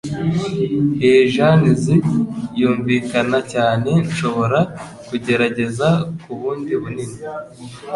[1.05, 1.81] Iyi jeans
[2.59, 3.91] yunvikana cyane.
[4.07, 4.59] Nshobora
[5.07, 5.87] kugerageza
[6.21, 7.17] ku bundi bunini?